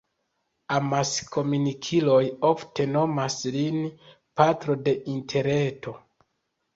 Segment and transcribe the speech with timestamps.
[0.75, 3.77] Amaskomunikiloj ofte nomas lin
[4.41, 5.95] «patro de Interreto».